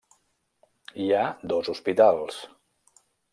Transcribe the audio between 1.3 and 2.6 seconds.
dos hospitals.